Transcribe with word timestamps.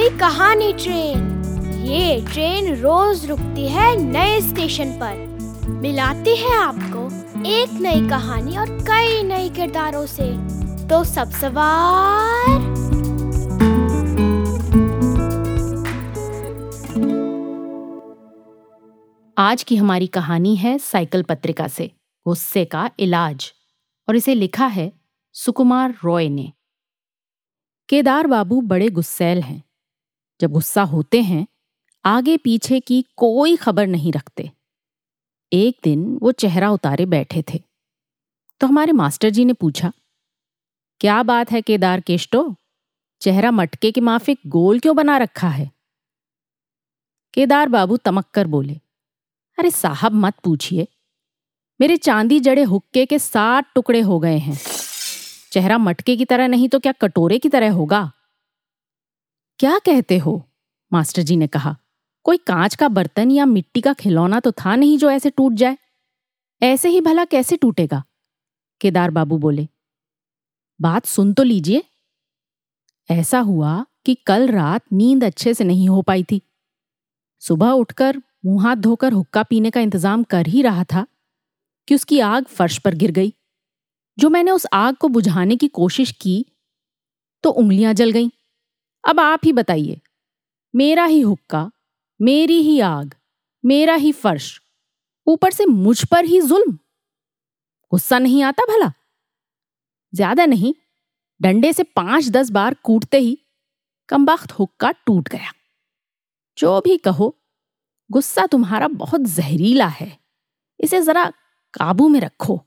पुरानी 0.00 0.72
ट्रेन। 0.72 1.42
ये 1.84 2.26
ट्रेन 2.32 2.76
रोज 2.76 3.26
रुकती 3.26 3.68
है 3.68 3.96
नए 3.96 4.40
स्टेशन 4.40 4.90
पर। 4.90 5.14
मिलाती 5.68 6.36
है 6.36 6.56
आपको 6.56 7.06
एक 7.46 7.72
नई 7.72 8.08
कहानी 8.08 8.56
और 8.56 8.66
कई 8.70 9.22
नए 9.22 9.48
किरदारों 9.48 10.06
से। 10.06 10.36
तो 10.88 11.04
सब 11.04 11.30
सवार। 11.30 12.60
आज 19.38 19.62
की 19.62 19.76
हमारी 19.76 20.06
कहानी 20.06 20.56
है 20.56 20.78
साइकिल 20.78 21.22
पत्रिका 21.22 21.68
से, 21.68 21.90
गुस्से 22.28 22.64
का 22.64 22.90
इलाज। 22.98 23.52
और 24.08 24.16
इसे 24.16 24.34
लिखा 24.34 24.66
है 24.66 24.92
सुकुमार 25.32 25.94
रॉय 26.04 26.28
ने। 26.28 26.52
केदार 27.88 28.26
बाबू 28.26 28.60
बड़े 28.60 28.88
गुस्सैल 28.88 29.42
हैं। 29.42 29.62
जब 30.42 30.52
गुस्सा 30.52 30.82
होते 30.82 31.20
हैं, 31.22 31.46
आगे 32.04 32.36
पीछे 32.36 32.80
की 32.80 33.04
कोई 33.16 33.56
खबर 33.56 33.86
नहीं 33.86 34.12
रखते। 34.12 34.50
एक 35.52 35.78
दिन 35.84 36.18
वो 36.22 36.32
चेहरा 36.32 36.70
उतारे 36.70 37.06
बैठे 37.06 37.42
थे। 37.42 37.60
तो 38.60 38.66
हमारे 38.66 38.92
मास्टर 38.92 39.30
जी 39.30 39.44
ने 39.44 39.52
पूछा, 39.52 39.92
क्या 41.00 41.22
बात 41.22 41.50
है 41.52 41.60
केदार 41.62 42.00
केष्टो? 42.00 42.54
चेहरा 43.20 43.50
मटके 43.50 43.90
के 43.92 44.00
माफिक 44.00 44.38
गोल 44.46 44.80
क्यों 44.80 44.96
बना 44.96 45.16
रखा 45.16 45.48
है? 45.48 45.70
केदार 47.34 47.68
बाबू 47.68 47.96
तमक 47.96 48.24
कर 48.34 48.46
बोले, 48.46 48.74
अरे 49.58 49.70
साहब, 49.70 50.12
मत 50.14 50.34
पूछिए। 50.44 50.86
मेरे 51.80 51.96
चांदी 51.96 52.40
जड़े 52.40 52.62
हुक्के 52.62 53.04
के 53.06 53.18
सात 53.18 53.70
टुकड़े 53.74 54.00
हो 54.00 54.18
गए 54.18 54.38
हैं। 54.38 54.58
चेहरा 55.52 55.78
मटके 55.78 56.16
की 56.16 56.24
तरह 56.24 56.48
नहीं 56.48 56.68
तो 56.68 56.78
क्या 56.78 56.92
कटोरे 56.92 57.38
की 57.38 57.48
तरह 57.48 57.72
होगा? 57.72 58.02
क्या 59.62 59.78
कहते 59.78 60.16
हो? 60.18 60.32
मास्टर 60.92 61.22
जी 61.22 61.34
ने 61.36 61.46
कहा, 61.46 61.74
कोई 62.26 62.36
कांच 62.36 62.74
का 62.74 62.86
बर्तन 62.88 63.30
या 63.30 63.44
मिट्टी 63.46 63.80
का 63.80 63.92
खिलौना 63.92 64.40
तो 64.40 64.52
था 64.52 64.74
नहीं 64.76 64.96
जो 64.98 65.10
ऐसे 65.10 65.30
टूट 65.30 65.52
जाए। 65.52 65.76
ऐसे 66.62 66.88
ही 66.88 67.00
भला 67.00 67.24
कैसे 67.24 67.56
टूटेगा? 67.56 68.02
केदार 68.80 69.10
बाबू 69.10 69.38
बोले, 69.38 69.66
बात 70.80 71.06
सुन 71.06 71.32
तो 71.32 71.42
लीजिए। 71.42 71.82
ऐसा 73.08 73.40
हुआ 73.40 73.84
कि 74.06 74.14
कल 74.26 74.48
रात 74.48 74.82
नींद 74.92 75.24
अच्छे 75.24 75.54
से 75.54 75.64
नहीं 75.64 75.88
हो 75.88 76.02
पाई 76.02 76.24
थी। 76.24 76.42
सुबह 77.42 77.70
उठकर 77.76 78.20
मुँह 78.44 78.62
हाथ 78.64 78.76
धोकर 78.78 79.12
हुक्का 79.12 79.42
पीने 79.42 79.70
का 79.70 79.80
इंतज़ाम 79.80 80.22
कर 80.24 80.46
ही 80.46 80.62
रहा 80.62 80.84
था 80.84 81.06
कि 81.88 81.94
उसकी 81.94 82.20
आग 82.24 82.44
फर्श 82.48 82.78
पर 82.78 82.94
गिर 82.96 83.10
गई। 83.12 83.34
जो 84.18 84.30
मैंने 84.30 84.50
उस 84.50 84.66
आग 84.74 84.96
को 84.96 85.08
बुझाने 85.10 85.56
की 85.56 85.68
कोशिश 85.70 86.12
की 86.20 86.44
तो 87.44 87.50
उंगलियाँ 87.50 87.94
जल 87.94 88.10
गईं। 88.10 88.30
अब 89.04 89.20
आप 89.20 89.40
ही 89.44 89.52
बताइए, 89.52 90.00
मेरा 90.74 91.04
ही 91.04 91.20
हुक्का, 91.20 91.70
मेरी 92.20 92.60
ही 92.62 92.78
आग, 92.80 93.14
मेरा 93.64 93.94
ही 93.94 94.12
फर्श, 94.12 94.60
ऊपर 95.26 95.50
से 95.50 95.66
मुझ 95.66 96.04
पर 96.04 96.24
ही 96.24 96.40
जुल्म। 96.40 96.78
गुस्सा 97.92 98.18
नहीं 98.18 98.42
आता 98.42 98.64
भला? 98.64 98.92
ज़्यादा 100.12 100.46
नहीं, 100.46 100.72
डंडे 101.40 101.72
से 101.72 101.82
पाँच 101.82 102.28
दस 102.28 102.50
बार 102.50 102.74
कूटते 102.74 103.18
ही 103.18 103.38
कमबख्त 104.08 104.52
हुक्का 104.52 104.90
टूट 105.06 105.28
गया। 105.28 105.52
जो 106.58 106.80
भी 106.80 106.96
कहो, 106.96 107.34
गुस्सा 108.10 108.46
तुम्हारा 108.46 108.88
बहुत 108.88 109.20
जहरीला 109.28 109.86
है। 109.90 110.16
इसे 110.80 111.00
जरा 111.02 111.24
काबू 111.74 112.08
में 112.08 112.20
रखो 112.20 112.60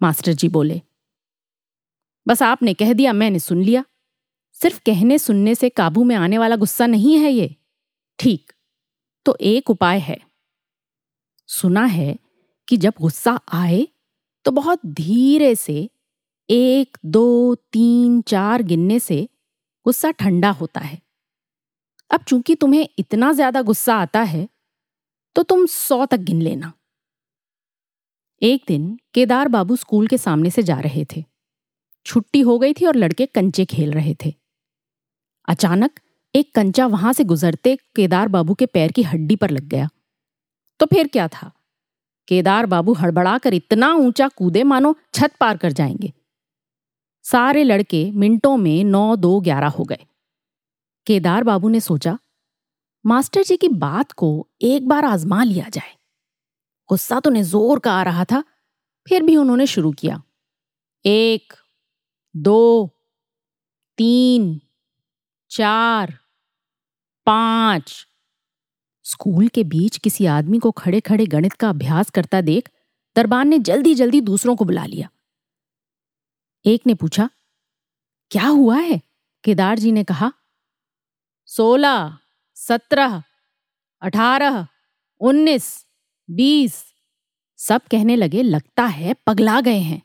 मास्टर 0.00 0.32
जी 0.32 0.48
बोले। 0.48 0.80
बस 2.26 2.42
आपने 2.42 2.74
कह 2.74 2.92
दिया, 2.92 3.12
मैंने 3.12 3.38
सुन 3.38 3.62
लिया। 3.62 3.84
सिर्फ़ 4.64 4.78
कहने 4.86 5.18
सुनने 5.18 5.54
से 5.54 5.68
काबू 5.70 6.02
में 6.04 6.14
आने 6.16 6.38
वाला 6.38 6.56
गुस्सा 6.56 6.86
नहीं 6.86 7.16
है 7.18 7.30
ये। 7.30 7.54
ठीक 8.18 8.52
तो 9.26 9.36
एक 9.42 9.70
उपाय 9.70 9.98
है। 9.98 10.16
सुना 11.48 11.84
है 11.84 12.16
कि 12.68 12.76
जब 12.76 12.92
गुस्सा 13.00 13.38
आए 13.52 13.86
तो 14.46 14.50
बहुत 14.50 14.86
धीरे 14.86 15.54
से, 15.54 15.74
एक, 16.48 16.96
दो, 17.06 17.54
तीन, 17.54 18.20
चार 18.22 18.62
गिनने 18.62 18.98
से 18.98 19.28
गुस्सा 19.86 20.10
ठंडा 20.10 20.50
होता 20.50 20.80
है। 20.80 20.98
अब 22.10 22.22
चूँकि 22.22 22.54
तुम्हें 22.54 22.86
इतना 22.98 23.32
ज़्यादा 23.32 23.62
गुस्सा 23.62 23.94
आता 23.96 24.22
है 24.22 24.48
तो 25.36 25.42
तुम 25.42 25.66
सौ 25.66 26.04
तक 26.06 26.20
गिन 26.20 26.40
लेना। 26.42 26.72
एक 28.42 28.64
दिन 28.68 28.96
केदार 29.14 29.48
बाबू 29.48 29.76
स्कूल 29.76 30.06
के 30.06 30.18
सामने 30.18 30.50
से 30.50 30.62
जा 30.62 30.78
रहे 30.80 31.04
थे। 31.16 31.24
छुट्टी 32.06 32.40
हो 32.40 32.58
गई 32.58 32.72
थी 32.72 32.86
और 32.86 32.96
लड़के 32.96 33.26
कंचे 33.26 33.64
खेल 33.64 33.92
रहे 33.92 34.14
थे। 34.24 34.34
अचानक 35.48 36.00
एक 36.34 36.54
कंचा 36.54 36.86
वहाँ 36.86 37.12
से 37.12 37.24
गुजरते 37.24 37.76
केदार 37.76 38.28
बाबू 38.28 38.54
के 38.54 38.66
पैर 38.66 38.92
की 38.92 39.02
हड्डी 39.02 39.36
पर 39.36 39.50
लग 39.50 39.62
गया। 39.62 39.88
तो 40.80 40.86
फिर 40.86 41.08
क्या 41.08 41.28
था? 41.28 41.52
केदार 42.28 42.66
बाबू 42.66 42.92
हड़बड़ाकर 42.92 43.54
इतना 43.54 43.94
ऊँचा 43.94 44.28
कूदे 44.28 44.62
मानो 44.62 44.94
छत 45.14 45.36
पार 45.40 45.56
कर 45.56 45.72
जाएँगे। 45.72 46.12
सारे 47.22 47.64
लड़के 47.64 48.10
मिनटों 48.10 48.56
में 48.56 48.84
नौ, 48.84 49.16
दो, 49.16 49.40
ग्यारह 49.40 49.68
हो 49.68 49.84
गए। 49.84 50.06
केदार 51.06 51.44
बाबू 51.44 51.68
ने 51.68 51.80
सोचा, 51.80 52.18
मास्टर 53.06 53.42
जी 53.42 53.56
की 53.56 53.68
बात 53.68 54.12
को 54.12 54.48
एक 54.62 54.88
बार 54.88 55.04
आजमा 55.04 55.44
लिया 55.44 55.68
जाए। 55.68 55.96
गुस्सा 56.88 57.20
तो 57.20 57.30
उन्हें 57.30 57.42
ज़ोर 57.42 57.78
का 57.78 57.92
आ 57.92 58.02
रहा 58.02 58.24
था, 58.24 58.44
फिर 59.08 59.22
भी 59.22 59.36
उन्होंने 59.36 59.66
शुरू 59.66 59.92
किया। 59.92 60.22
एक, 61.06 61.52
दो, 62.36 62.90
तीन 63.98 64.60
चार, 65.54 66.18
पाँच। 67.26 68.06
स्कूल 69.02 69.48
के 69.48 69.64
बीच 69.64 69.96
किसी 69.96 70.26
आदमी 70.26 70.58
को 70.58 70.70
खड़े 70.70 71.00
खड़े 71.00 71.26
गणित 71.26 71.52
का 71.52 71.68
अभ्यास 71.68 72.10
करता 72.10 72.40
देख 72.40 72.70
दरबान 73.16 73.48
ने 73.48 73.58
जल्दी 73.58 73.94
जल्दी 73.94 74.20
दूसरों 74.20 74.56
को 74.56 74.64
बुला 74.64 74.86
लिया। 74.86 75.08
एक 76.66 76.86
ने 76.86 76.94
पूछा, 76.94 77.30
क्या 78.30 78.46
हुआ 78.46 78.78
है? 78.78 79.00
केदार 79.44 79.78
जी 79.78 79.92
ने 79.92 80.04
कहा, 80.04 80.32
सोलह, 81.46 82.18
सत्रह, 82.54 83.22
अठारह, 84.02 84.66
उन्नीस, 85.20 85.86
बीस। 86.30 86.84
सब 87.56 87.80
कहने 87.90 88.16
लगे, 88.16 88.42
लगता 88.42 88.84
है 88.86 89.14
पगला 89.14 89.60
गए 89.60 89.78
हैं। 89.78 90.02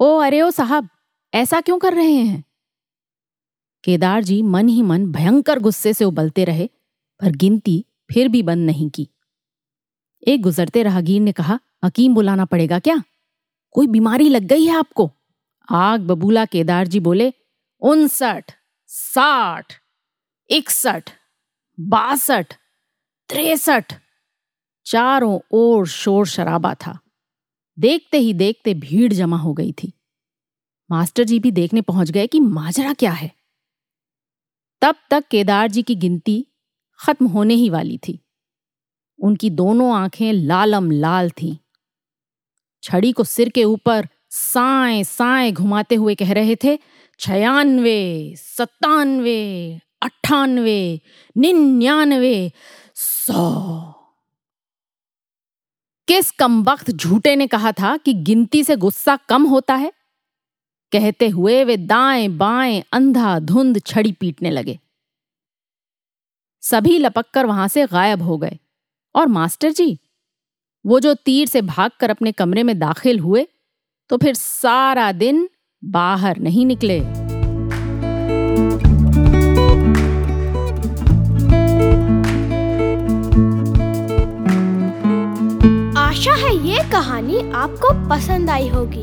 ओ, 0.00 0.18
अरे 0.18 0.42
ओ 0.42 0.50
साहब, 0.50 0.88
ऐसा 1.34 1.60
क्यों 1.60 1.78
कर 1.78 1.94
रहे 1.94 2.12
हैं? 2.12 2.49
केदार 3.84 4.24
जी 4.24 4.42
मन 4.42 4.68
ही 4.68 4.82
मन 4.82 5.06
भयंकर 5.06 5.58
गुस्से 5.58 5.94
से 5.94 6.04
उबलते 6.04 6.44
रहे, 6.44 6.70
पर 7.20 7.30
गिनती 7.30 7.84
फिर 8.10 8.28
भी 8.28 8.42
बंद 8.42 8.66
नहीं 8.66 8.90
की। 8.90 9.08
एक 10.28 10.42
गुजरते 10.42 10.82
राहगीर 10.82 11.20
ने 11.20 11.32
कहा, 11.32 11.60
हकीम 11.84 12.14
बुलाना 12.14 12.44
पड़ेगा 12.44 12.78
क्या? 12.78 13.02
कोई 13.70 13.86
बीमारी 13.86 14.28
लग 14.28 14.42
गई 14.42 14.64
है 14.64 14.76
आपको? 14.76 15.12
आग 15.70 16.00
बबूला 16.00 16.44
केदार 16.44 16.86
जी 16.86 17.00
बोले, 17.00 17.32
उनसठ, 17.80 18.52
साठ, 18.86 19.72
इकसठ, 20.50 21.10
बासठ, 21.80 22.52
तिरसठ। 23.28 23.92
चारों 24.84 25.40
ओर 25.52 25.86
शोर 25.86 26.26
शराबा 26.26 26.74
था। 26.74 26.98
देखते 27.78 28.18
ही 28.18 28.34
देखते 28.34 28.74
भीड़ 28.74 29.12
जमा 29.12 29.36
हो 29.36 29.52
गई 29.52 29.72
थी। 29.72 29.92
मास्टर 30.90 31.24
जी 31.24 31.38
भी 31.38 31.50
देखने 31.50 31.80
पहुँच 31.80 32.10
गए 32.10 32.26
कि 32.26 32.40
माजरा 32.40 32.92
क्या 32.92 33.12
है। 33.12 33.39
तब 34.82 34.94
तक 35.10 35.24
केदार 35.30 35.68
जी 35.68 35.82
की 35.82 35.94
गिनती 35.94 36.46
खत्म 37.00 37.26
होने 37.26 37.54
ही 37.54 37.70
वाली 37.70 37.98
थी। 37.98 38.20
उनकी 39.22 39.50
दोनों 39.50 39.94
आँखें 39.94 40.32
लालम 40.32 40.90
लाल 40.90 41.30
थीं। 41.30 41.56
छड़ी 42.82 43.12
को 43.12 43.24
सिर 43.24 43.48
के 43.48 43.64
ऊपर 43.64 44.08
साए 44.30 45.04
साए 45.04 45.52
घुमाते 45.52 45.94
हुए 45.94 46.14
कह 46.14 46.32
रहे 46.32 46.56
थे, 46.56 46.78
छयानवे, 47.18 48.34
सत्तानवे, 48.36 49.80
अट्ठानवे, 50.02 51.00
निन्यानवे, 51.36 52.52
सौ। 52.94 53.92
किस 56.08 56.30
कम 56.30 56.62
वक्त 56.62 56.90
झूठे 56.90 57.36
ने 57.36 57.46
कहा 57.46 57.72
था 57.72 57.96
कि 57.96 58.14
गिनती 58.14 58.64
से 58.64 58.76
गुस्सा 58.76 59.16
कम 59.16 59.42
होता 59.46 59.74
है? 59.74 59.92
कहते 60.92 61.28
हुए 61.28 61.62
वे 61.64 61.76
दाएँ 61.76 62.28
बाएँ 62.28 62.82
अंधा 62.92 63.38
धुंध 63.38 63.80
छड़ी 63.86 64.12
पीटने 64.12 64.50
लगे। 64.50 64.78
सभी 66.62 66.98
लपककर 66.98 67.46
वहाँ 67.46 67.68
से 67.68 67.86
गायब 67.86 68.22
हो 68.22 68.38
गए। 68.38 68.58
और 69.14 69.26
मास्टर 69.26 69.70
जी, 69.70 69.98
वो 70.84 71.00
जो 71.00 71.14
तीर 71.14 71.46
से 71.48 71.62
भागकर 71.62 72.10
अपने 72.10 72.32
कमरे 72.32 72.62
में 72.62 72.78
दाखिल 72.78 73.18
हुए 73.18 73.46
तो 74.10 74.16
फिर 74.18 74.34
सारा 74.34 75.10
दिन 75.12 75.48
बाहर 75.82 76.38
नहीं 76.38 76.66
निकले। 76.66 76.98
आशा 86.00 86.34
है 86.36 86.54
ये 86.68 86.90
कहानी 86.92 87.50
आपको 87.54 87.92
पसंद 88.10 88.50
आई 88.50 88.68
होगी। 88.68 89.02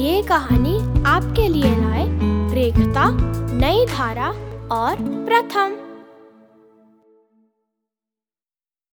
ये 0.00 0.22
कहानी 0.22 0.78
आपके 1.14 1.48
लिए 1.48 1.74
लाए 1.76 2.06
रेखता 2.54 3.04
नई 3.58 3.84
धारा 3.86 4.28
और 4.76 4.96
प्रथम। 5.26 5.83